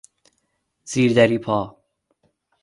زیر 0.83 1.13
دری 1.13 1.37
پا 1.37 1.77